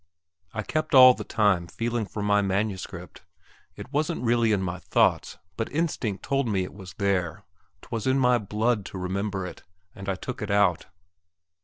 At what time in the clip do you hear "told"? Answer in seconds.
6.23-6.47